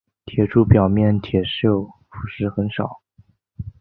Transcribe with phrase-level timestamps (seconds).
[0.25, 3.03] 铁柱表面铁锈腐蚀很少。